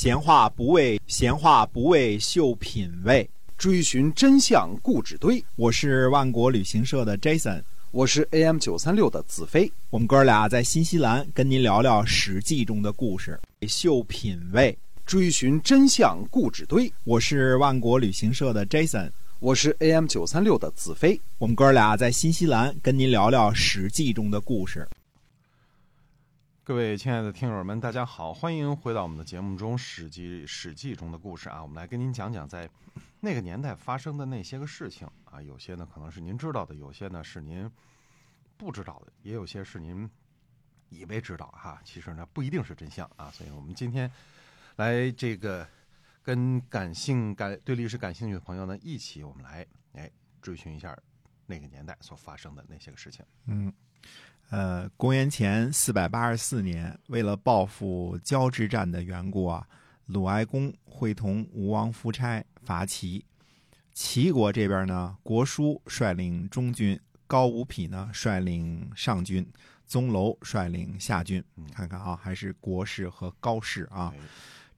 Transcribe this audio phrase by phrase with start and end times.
[0.00, 5.44] 闲话不为闲话不为秀品味，追寻真相故纸堆。
[5.56, 9.68] 我是万国旅行社的 Jason，我是 AM 九三六的子飞。
[9.90, 16.92] 我们哥俩在新西兰跟您聊聊《史记》中的故事，秀品味，追寻真相故纸堆。
[17.02, 19.10] 我是万国旅行社的 Jason，
[19.40, 21.20] 我是 AM 九三六的子飞。
[21.38, 24.88] 我们哥俩在新西兰跟您聊聊《史记》中的故事。
[26.68, 32.68] 各位亲爱的听友们，大家好，欢迎回到我们的节目中，《史记》《史记》中的故事啊，我们来跟您讲讲在
[33.20, 37.70] 那个年代发生的那些个事情啊，有些呢可能是您知道的，有些呢是您
[38.58, 40.06] 不知道的，也有些是您
[40.90, 44.12] 以为知道哈，其实呢不一定是真相啊，所以我们今天
[44.76, 45.66] 来这个
[46.22, 50.10] 跟感兴感对历史感兴趣的朋友呢一起，我们来哎
[50.42, 50.94] 追寻一下
[51.46, 53.72] 那个年代所发生的那些个事情，嗯。
[54.50, 59.66] 呃，公元前四百八十四年，为了报复交之战的缘故啊，
[60.06, 63.22] 鲁哀公会同吴王夫差伐齐。
[63.92, 69.46] 齐国这边呢，国叔率领中军，高无匹呢率领上军，
[69.86, 71.44] 宗楼率领下军。
[71.74, 74.14] 看看啊，还是国士和高士啊。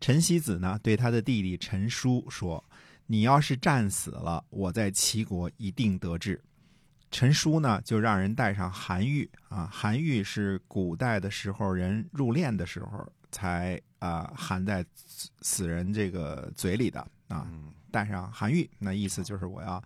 [0.00, 2.64] 陈希子呢，对他的弟弟陈叔说
[3.06, 6.42] ：“你要是战死了，我在齐国一定得志。”
[7.10, 14.84] 陈叔呢，就让人带上韩愈啊，韩愈是古代的时候人入殓的时候才啊含在
[15.42, 17.46] 死人这个嘴里的啊，
[17.90, 19.82] 带上韩愈，那意思就是我要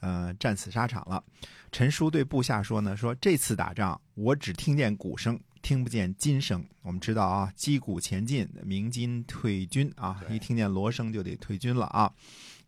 [0.00, 1.22] 呃战死沙场了。
[1.70, 6.62] 陈叔对部下说呢，说这次打仗我只听见鼓声，听不见金声。
[6.82, 12.12] 我们知道啊，击鼓前进，鸣金退军啊，一听见锣声就得退军了啊。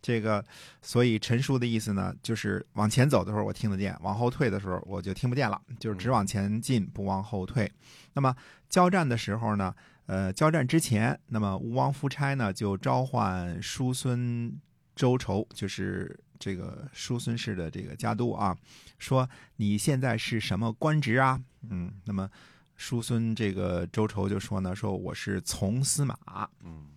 [0.00, 0.42] 这个，
[0.80, 7.70] 所以陈叔的意思呢，就是往前走的时候我听得见，往后退的时候我就听不见了，就是只往前进不往后退。
[8.14, 8.34] 那么
[8.70, 9.74] 交战的时候呢，
[10.06, 14.58] 呃，交战之前，那么吴王夫差呢就召唤叔孙
[14.94, 18.56] 周仇，就是这个叔孙氏的这个家督啊，
[18.98, 21.38] 说你现在是什么官职啊？
[21.68, 22.30] 嗯，那么
[22.76, 26.16] 叔孙这个周仇就说呢，说我是从司马。
[26.62, 26.88] 嗯。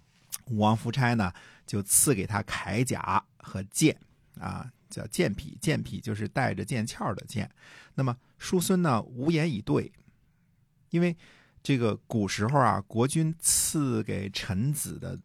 [0.45, 1.31] 吴王夫差呢，
[1.67, 3.95] 就赐给他铠甲和剑，
[4.39, 5.55] 啊，叫剑匹。
[5.61, 7.47] 剑匹就是带着剑鞘的剑。
[7.93, 9.91] 那么叔孙呢，无言以对，
[10.89, 11.15] 因为
[11.61, 15.19] 这个古时候啊，国君赐给臣子的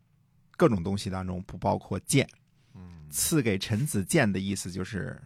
[0.59, 2.28] 各种东西当中不包括剑。
[2.75, 5.19] 嗯，赐给臣子剑的意思就是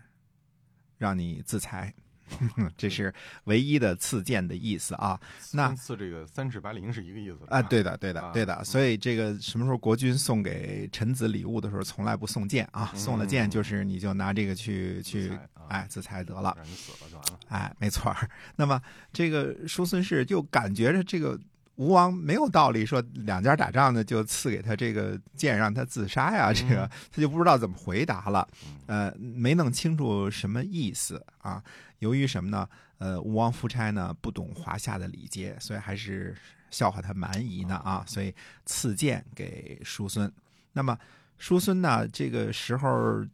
[0.97, 1.93] 让你自裁。
[2.77, 3.13] 这是
[3.45, 5.19] 唯一的赐剑的意思啊。
[5.53, 7.63] 那赐这个三尺白绫是一个意思啊。
[7.63, 8.63] 对的，对的，对的。
[8.65, 12.93] 所以这个什么时候国君送给臣子礼物的时候，从来不送剑啊。
[12.95, 15.33] 送了剑就是你就拿这个去去
[15.69, 16.55] 哎自裁得了。
[16.57, 17.39] 让你死了就完了。
[17.49, 18.15] 哎，没错。
[18.57, 18.81] 那么
[19.13, 21.39] 这个叔孙氏就感觉着这个。
[21.79, 28.47] 吴王没有道理说两家打仗呢，就赐给他这个剑让他自杀呀，这个他就不知道怎么回答了，
[28.87, 31.63] 呃，没弄清楚什么意思啊。
[32.01, 32.69] 由于什么呢？
[32.99, 36.37] 呃，吴王夫差呢不懂华夏的礼节，所以还是
[36.69, 38.35] 笑话他蛮夷呢啊，所以
[38.67, 40.31] 赐剑给叔孙。
[40.73, 40.99] 那么
[41.39, 43.25] 叔孙呢这个时候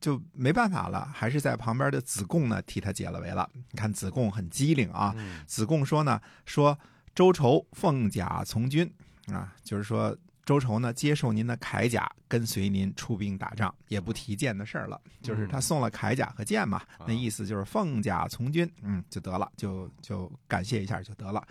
[0.00, 3.50] 就没办法了，还是在旁边的子贡呢替他解了围了。
[3.72, 5.12] 你看子贡很机灵啊，
[5.44, 6.78] 子贡说呢说。
[7.14, 8.90] 周仇奉甲从军
[9.26, 15.00] 啊，就是说周仇呢接受您的铠甲，跟随您出兵打仗，也不提剑的事儿了。
[15.22, 21.46] 就是他送了铠甲和剑嘛，那意思就是奉甲从军，嗯，就得了，就就感谢一下就得了。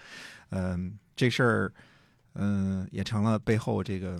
[0.49, 1.73] 嗯，这事儿，
[2.33, 4.19] 嗯，也成了背后这个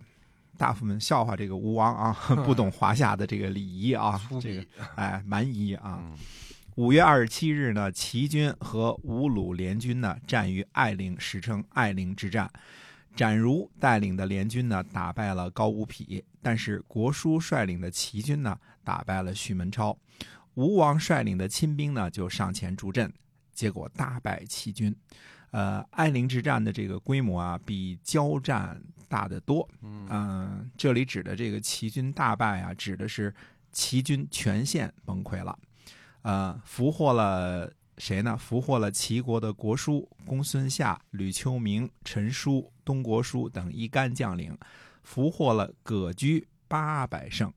[0.58, 2.14] 大夫们笑话这个吴王啊，
[2.46, 6.04] 不懂华夏的这个礼仪啊，这个哎蛮夷啊。
[6.76, 12.50] 五月二十七日呢，齐军和吴鲁联军呢战于艾陵，史称艾陵之战。
[13.16, 19.98] 展如带领的联军呢打败了高无匹，但是国叔率领的齐军呢打败了徐门超。
[20.54, 23.12] 吴王率领的亲兵呢就上前助阵，
[23.52, 24.96] 结果大败齐军。
[25.52, 29.68] 呃，艾陵之战的这个规模啊，比交战大得多。
[29.82, 33.34] 嗯，这里指的这个齐军大败啊，指的是
[33.72, 35.58] 齐军全线崩溃了。
[36.22, 38.38] 呃，俘获了谁呢？
[38.38, 44.58] 俘获了齐国的国叔公孙夏、吕秋明、陈叔、东国叔等一干将领，
[45.04, 47.52] 俘获了葛居八百胜。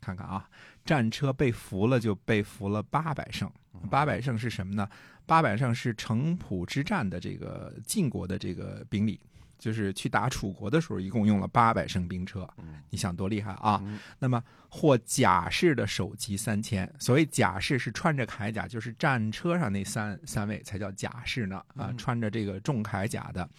[0.00, 0.48] 看看啊，
[0.84, 3.50] 战车被俘了，就被俘了八百胜。
[3.90, 4.88] 八百胜是什么呢？
[5.28, 9.20] 八百胜是城濮之战的这个晋国的这个兵力。
[9.58, 12.48] 就是去打楚国的时候，一共用了八百乘兵车，
[12.90, 13.82] 你想多厉害啊？
[14.20, 23.50] 那么获甲士的首级三千，所谓甲士是穿着铠甲，就是战车上那三三位才叫甲士呢啊，穿着这个重铠甲的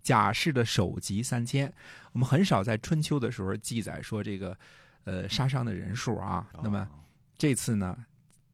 [0.00, 1.70] 甲士的首级三千。
[2.12, 4.56] 我们很少在春秋的时候记载说这个
[5.04, 6.48] 呃杀伤的人数啊。
[6.62, 6.88] 那么哦
[7.36, 8.06] 这次呢，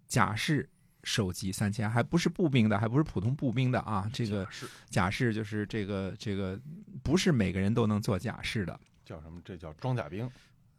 [0.09, 0.69] 甲氏
[1.05, 4.09] 首级三千，还不是步兵的，还不是普通步兵的啊。
[4.13, 6.61] 这个是甲士就是这个这个，
[7.03, 9.41] 不是每个人都能做甲士的，叫什么？
[9.45, 10.31] 这叫装甲兵。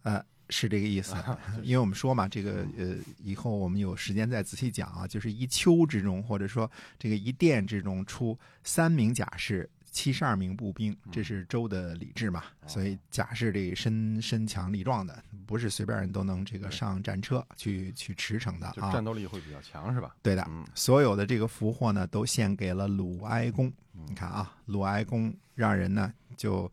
[0.04, 1.16] 呃，是这个意思。
[1.64, 9.70] 因为我们说嘛，这个呃，以后我们有时间再仔细讲啊，就是一丘之中，或者说这个一殿之中出三名甲士。
[9.92, 18.92] 七十二名步兵，这是周的礼制嘛，所以甲是这身身强力壮的，不是随便人都能这个上战车去去驰骋的啊。
[18.92, 20.16] 战斗力会比较强，是吧？
[20.22, 23.72] 对的，嗯所有的这个俘获呢，都献给了鲁哀公。
[24.08, 26.72] 你看啊，鲁哀公让人呢就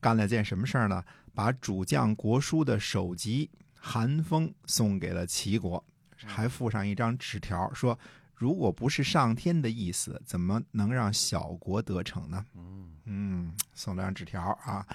[0.00, 1.04] 干了件什么事儿呢？
[1.34, 5.84] 把主将国书的首级韩风送给了齐国，
[6.24, 7.98] 还附上一张纸条，说
[8.38, 12.46] 如果不是上天的意思，怎么能让小国得逞呢？
[12.54, 14.86] 嗯嗯，送了张纸条啊。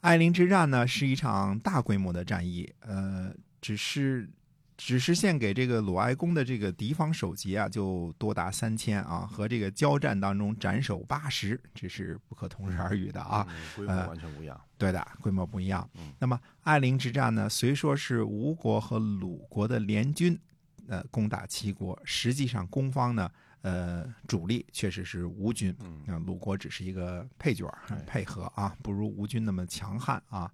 [0.00, 4.28] 艾陵之战呢是一场大规模的战役，呃，只是
[4.76, 13.46] 只是献给这个鲁哀公的这个敌方首级啊，就多达三千啊，和这个交战当中斩首八十，这是不可同日而语的啊。
[13.48, 14.60] 嗯规模完全不一样。
[14.76, 16.12] 对的，规模不一样嗯。
[16.18, 20.36] 那么艾陵之战呢，虽说是吴国和鲁国的联军，
[20.88, 23.30] 呃，攻打齐国，实际上攻方呢，
[23.62, 25.74] 呃，主力确实是吴军。
[25.80, 27.72] 嗯啊，鲁国只是一个配角
[28.06, 30.52] 配合啊，不如吴军那么强悍啊。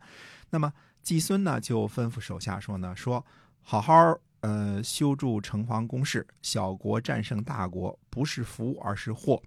[0.51, 0.73] 那么
[1.03, 3.25] 季孙呢，就吩咐手下说呢，说
[3.63, 3.95] 好好
[4.41, 9.43] 呃修筑城防工事，小国战胜大国，不是福而是祸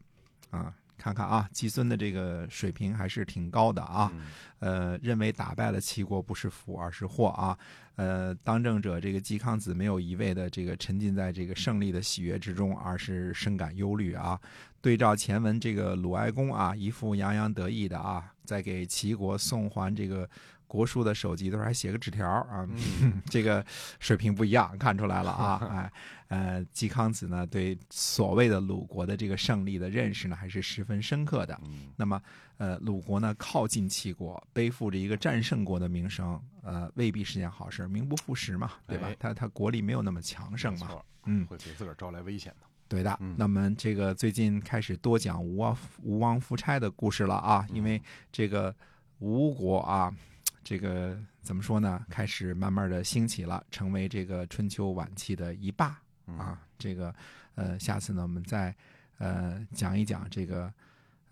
[0.50, 0.76] 啊。
[1.02, 4.12] 看看啊，季孙的这个水平还是挺高的啊。
[4.14, 4.22] 嗯
[4.60, 7.58] 呃，认为打败了齐国不是福而是祸啊。
[7.96, 14.40] 呃，当政者这个季康子没有一味的这个沉浸在这个胜利的喜悦之中，而是深感忧虑啊。
[14.80, 20.30] 对照前文，这个鲁哀公啊，一副洋洋得意的啊，在给齐国送还这个
[20.72, 22.66] 国书的首级都是，还写个纸条啊。
[23.02, 23.66] 嗯 这个
[24.00, 25.68] 水平不一样，看出来了啊！
[25.70, 25.92] 哎，
[26.30, 31.60] 呃，季康子呢，对所谓的鲁国的这个胜利的认识呢，还是十分深刻的。
[31.66, 32.22] 嗯那么，
[32.58, 39.16] 呃，鲁国呢靠近齐国，背负着一个战胜国的名声，呃，未必是件好事，名不副实嘛，对吧哎？
[39.20, 40.88] 他他国力没有那么强盛嘛，
[41.26, 42.68] 嗯，会给自个儿招来危险的。
[42.88, 43.36] 对的嗯。
[43.38, 48.02] 那么这个最近开始多讲吴王吴王夫差的故事了啊，因为
[48.32, 48.74] 这个
[49.20, 50.14] 吴国啊，
[50.64, 52.06] 这个怎么说呢？
[52.10, 56.62] 开始慢慢的兴起了，成为这个春秋晚期的一霸嗯啊。
[56.78, 57.14] 这个
[57.56, 58.76] 呃，下次呢，我们再
[59.18, 60.74] 呃讲一讲这个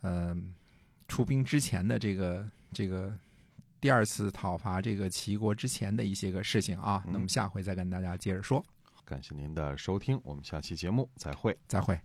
[0.01, 0.35] 呃
[1.07, 3.17] 出兵之前的这个这个
[3.79, 7.03] 第二次讨伐这个齐国之前的一些个事情啊。
[7.05, 8.63] 嗯那么下回再跟大家接着说，
[9.05, 11.57] 感谢您的收听，我们下期节目再会。
[11.67, 11.99] 再会。